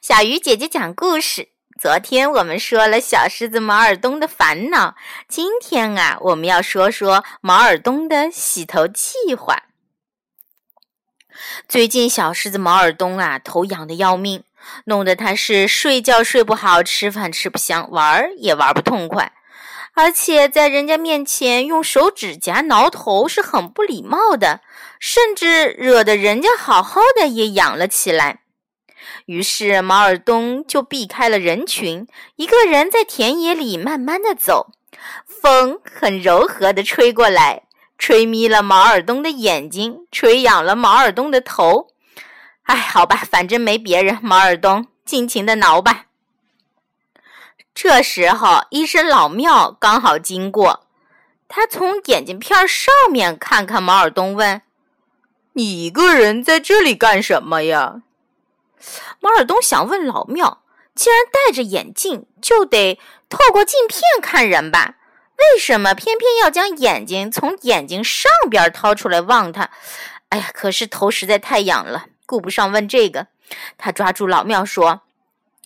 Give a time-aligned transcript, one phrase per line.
[0.00, 1.48] 小鱼姐姐讲故事。
[1.78, 4.96] 昨天我们说了小狮子毛耳东的烦恼，
[5.28, 9.64] 今天啊，我们要说说毛耳东的洗头计划。
[11.68, 14.42] 最近小狮子毛耳东啊，头痒的要命，
[14.86, 19.34] 弄得他是睡觉睡不好，吃饭吃不香，玩儿也玩不痛快，
[19.92, 24.62] 而且在人家面前用手指甲挠头是很不礼貌的，
[24.98, 28.40] 甚至惹得人家好好的也痒了起来。
[29.26, 34.72] 于是毛尔东就避开了人群，一个人在田野里慢慢的走。
[35.26, 37.62] 风很柔和的吹过来，
[37.96, 41.88] 吹眯了毛尔东的眼睛，吹痒了毛尔东的头。
[42.64, 46.06] 哎，好吧，反正没别人，毛尔东尽情的挠吧。
[47.72, 50.86] 这时候，医生老庙刚好经过，
[51.48, 54.60] 他从眼镜片上面看看毛尔东，问
[55.54, 58.02] ：“你一个人在这里干什么呀？”
[59.20, 60.62] 毛尔东想问老庙
[60.94, 62.98] ：“既然戴着眼镜，就得
[63.28, 64.94] 透过镜片看人吧？
[65.36, 69.70] 为什么偏偏要将眼睛从眼睛上边掏出来望他？”
[70.30, 73.26] 哎呀，可是头实在太痒了，顾不上问这个。
[73.76, 75.02] 他抓住老庙说：“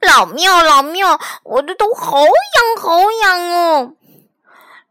[0.00, 3.94] 老庙，老庙，我的头好痒，好痒哦！”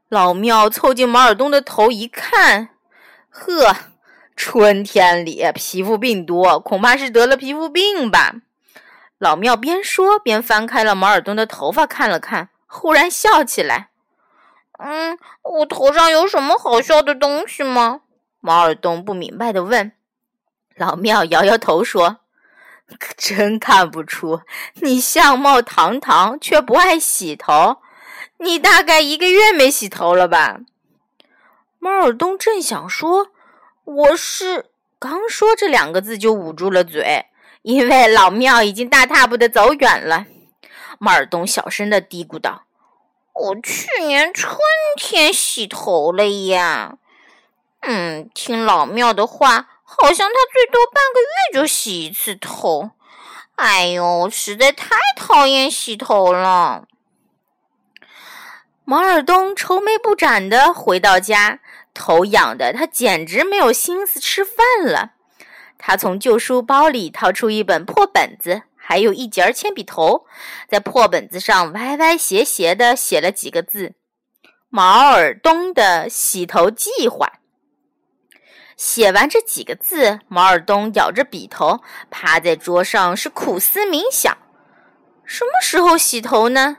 [0.10, 2.70] 老庙凑近毛尔东的头一看，
[3.30, 3.76] 呵。
[4.42, 8.36] 春天里皮肤病多，恐怕是得了皮肤病吧？
[9.18, 13.90] 老庙边说边翻开了毛尔东的头发看了看，忽然笑起来
[14.80, 18.00] ：“嗯，我头上有什么好笑的东西吗？”
[18.40, 19.92] 毛尔东不明白的问。
[20.78, 22.20] 老庙摇摇头说
[22.98, 24.40] ：“可真看不出，
[24.76, 27.80] 你相貌堂堂，却不爱洗头。
[28.38, 30.62] 你大概一个月没洗头了吧？”
[31.78, 33.32] 毛尔东正想说。
[33.90, 37.26] 我是刚说这两个字就捂住了嘴，
[37.64, 40.28] 因为老庙已经大踏步的走远了。
[41.00, 42.66] 马尔东小声的嘀咕道
[43.34, 44.60] ：“我去年春
[44.96, 47.00] 天洗头了呀。
[47.80, 52.92] 嗯，听老庙的话，好像他最多半个月就洗一次头。
[53.56, 56.86] 哎呦，实在太讨厌洗头了。”
[58.86, 61.60] 毛尔东愁眉不展的回到家。
[61.94, 65.14] 头痒的他简直没有心思吃饭了。
[65.78, 70.26] 他从旧书包里掏出一本破本子，还有一截铅笔头，
[70.68, 73.94] 在破本子上歪歪斜斜地写了几个字
[74.70, 77.34] ：“毛尔东的洗头计划。”
[78.76, 84.38] 写完这几个字，毛尔东咬着笔头，趴在桌上是苦思冥想：
[85.26, 86.78] 什么时候洗头呢？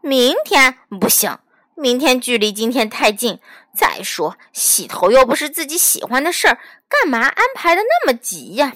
[0.00, 1.38] 明天不行。
[1.74, 3.38] 明天距离今天太近。
[3.78, 6.58] 再说，洗头又不是自己喜欢的事儿，
[6.88, 8.72] 干嘛安排的那么急呀？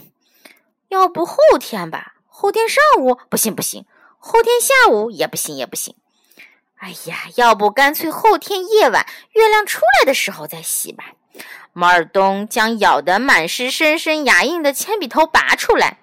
[0.91, 2.15] 要不后天吧？
[2.29, 3.85] 后天上午不行不行，
[4.19, 5.97] 后天下午也不行也不行。
[6.77, 11.05] 哎呀，要不干脆后天夜晚月亮出来的时候再洗吧。
[11.73, 15.99] 毛尔东将咬得满是深深牙印的铅笔头拔出来，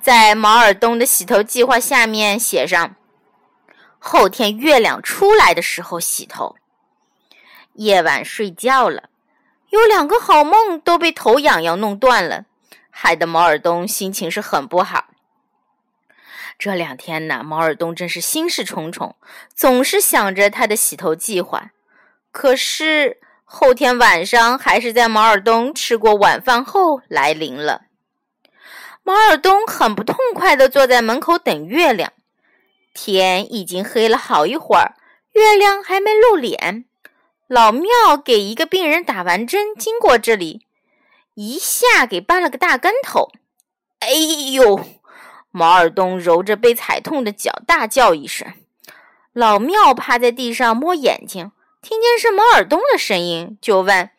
[0.00, 2.96] 在毛尔东的洗头计划下面写上。
[4.00, 6.56] 后天月亮出来的时候洗头。
[7.74, 9.10] 夜晚睡觉了，
[9.70, 12.44] 有两个好梦都被头痒痒弄断了，
[12.90, 15.06] 害得毛尔东心情是很不好。
[16.58, 19.16] 这两天呢，毛尔东真是心事重重，
[19.54, 21.70] 总是想着他的洗头计划。
[22.32, 27.82] 可是后天晚上还是在毛尔东吃过晚饭后来临了。
[29.02, 32.12] 毛尔东很不痛快地坐在门口等月亮。
[32.92, 34.96] 天已经黑了好一会儿，
[35.32, 36.84] 月亮还没露脸。
[37.50, 40.64] 老庙给一个病人打完针，经过这里，
[41.34, 43.32] 一下给绊了个大跟头。
[43.98, 44.12] 哎
[44.52, 44.80] 呦！
[45.50, 48.46] 毛尔东揉着被踩痛的脚，大叫一声。
[49.32, 51.50] 老庙趴在地上摸眼睛，
[51.82, 54.10] 听见是毛尔东的声音，就问：“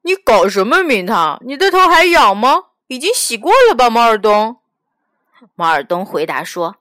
[0.00, 1.38] 你搞什么名堂？
[1.44, 2.68] 你的头还痒吗？
[2.86, 4.56] 已经洗过了吧？”毛尔东。
[5.54, 6.76] 毛尔东回答说。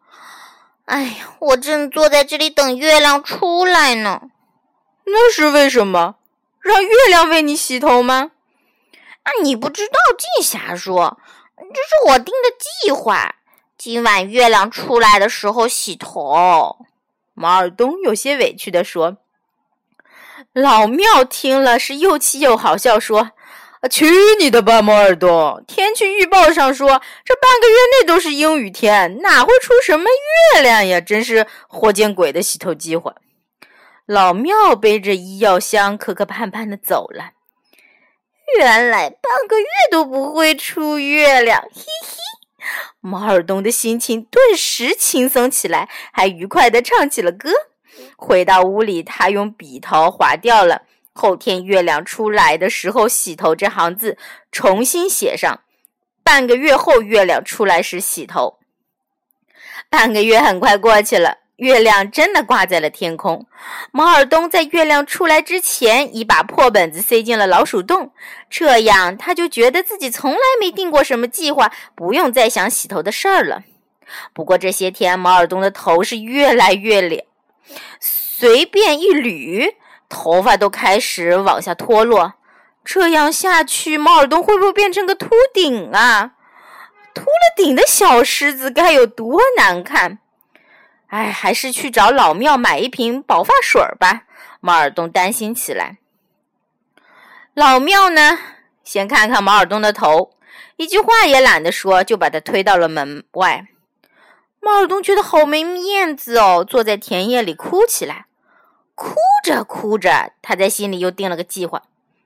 [0.86, 4.30] 哎呀，我正坐在这里等月亮出来呢。
[5.06, 6.16] 那是为什么？
[6.60, 8.32] 让月亮为你洗头吗？
[9.24, 11.20] 啊，你不知道，净瞎说！
[11.58, 13.36] 这是我定的计划。
[13.78, 16.78] 今晚月亮出来的时候洗头。
[17.34, 19.18] 毛尔东有些委屈地说。
[20.54, 23.32] 老庙听了是又气又好笑，说。
[23.92, 24.10] 去
[24.40, 25.62] 你的吧，毛尔东！
[25.68, 30.06] 天气预报上说这半个月内都是阴雨天，哪会出什么
[30.54, 31.02] 月亮呀？
[31.02, 33.14] 真是活见鬼的洗头计划！
[34.14, 37.32] 老庙背着医药箱，磕磕绊绊的走了。
[38.60, 42.18] 原来半个月都不会出月亮，嘿嘿！
[43.00, 47.50] 毛尔东的心情顿时轻松起来，还愉快地唱起了歌。
[48.16, 54.20] 回到屋里，他用笔头划掉了“后天月亮出来的时候洗头”这行字，
[54.52, 55.62] 重新写上
[56.24, 58.60] “半个月后月亮出来时洗头”。
[59.90, 61.40] 半个月很快过去了。
[61.58, 63.46] 月亮真的挂在了天空。
[63.92, 68.12] 毛尔东在月亮出来之前，已把破本子塞进了老鼠洞，
[68.50, 73.64] 这样他就觉得自己从来没定过什么计划，不用再想洗头的事儿了。
[74.34, 77.26] 不过这些天，毛尔东的头是越来越脸，
[78.00, 79.76] 随便一捋，
[80.10, 82.34] 头发都开始往下脱落。
[82.84, 86.32] 这样下去，毛尔东会不会变成个秃顶啊？
[87.14, 90.20] 秃了顶的小狮子该有多难看！
[91.14, 94.24] 哎，还是去找老庙买一瓶保发水吧。
[94.60, 95.98] 毛尔东担心起来。
[97.54, 98.40] 老庙呢，
[98.84, 100.32] 先看看毛尔东的头，
[100.76, 103.68] 一句话也懒得说，就把他推到了门外。
[104.60, 108.26] 毛尔东觉得好没面子哦，坐在田野里哭起来。
[108.96, 109.14] 哭
[109.44, 111.84] 着哭着，他在心里又定了个计划：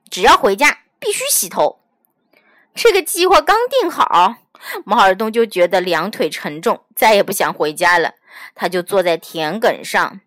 [0.08, 1.78] 只要回家，必须洗头。
[2.74, 4.36] 这个计划刚定好，
[4.84, 8.14] 毛尔东就觉得两腿沉重，再也不想回家了。
[8.54, 10.20] 他就坐在田埂上，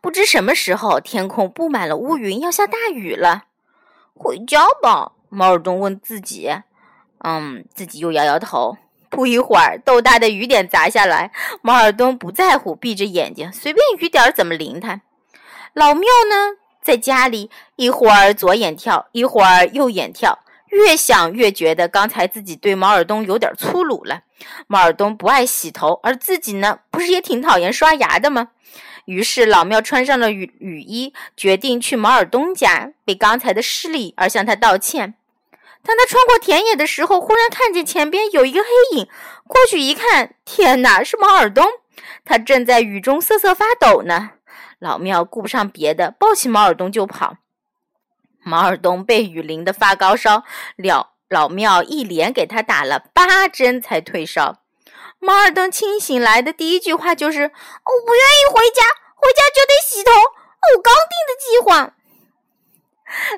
[0.00, 3.44] 不知什么时候天空布满了乌云，要下大雨了。
[4.14, 6.50] 回家吧，毛尔东问自己。
[7.26, 8.76] 嗯，自己又摇摇头。
[9.08, 11.30] 不一会儿，豆大的雨点砸下来，
[11.62, 15.00] 毛尔东不在乎，闭着眼睛，随便雨点怎么淋他。
[15.72, 20.40] 老庙呢，在家里一会儿左眼跳，一会儿右眼跳。
[20.74, 24.22] 越想越觉得刚才自己对毛尔东有点粗鲁了。
[24.66, 28.48] 毛尔东不爱洗头，而自己呢，不是也挺讨厌刷牙的吗？
[29.06, 35.14] 于是老庙穿上了雨雨衣，决定去毛尔东家，为刚才的失礼而向他道歉。
[35.82, 39.08] 当他穿过田野的时候，忽然看见前边有一个黑影，
[39.46, 41.66] 过去一看，天哪，是毛尔东！
[42.24, 44.30] 他正在雨中瑟瑟发抖呢。
[44.78, 47.36] 老庙顾不上别的，抱起毛尔东就跑。
[48.44, 50.44] 毛尔东被雨淋得发高烧，
[50.76, 54.60] 了老庙一连给他打了八针才退烧。
[55.18, 58.82] 毛尔东清醒来的第一句话就是：“我不愿意回家，
[59.16, 60.12] 回家就得洗头。
[60.74, 61.94] 我刚定的计划。”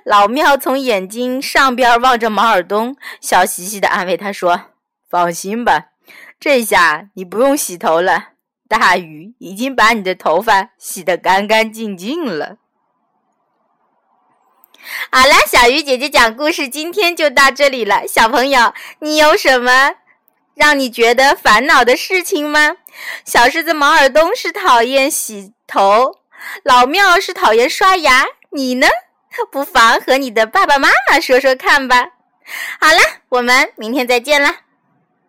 [0.04, 4.62] 老庙从眼睛上边望着毛尔东，笑嘻嘻地安慰他说
[5.08, 5.90] ：“放心吧，
[6.40, 8.30] 这下你不用洗头了，
[8.68, 12.56] 大雨已经把你的头发洗得干干净净了。”
[15.10, 18.06] 好啦，小鱼姐姐讲故事，今天就到这里了。
[18.06, 19.92] 小朋友，你有什么
[20.54, 22.76] 让你觉得烦恼的事情吗？
[23.24, 26.20] 小狮子毛耳东是讨厌洗头，
[26.62, 28.86] 老庙是讨厌刷牙，你呢？
[29.52, 32.08] 不妨和你的爸爸妈妈说说看吧。
[32.80, 34.56] 好啦，我们明天再见啦。